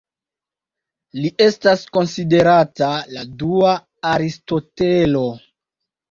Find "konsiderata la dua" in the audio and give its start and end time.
1.97-3.73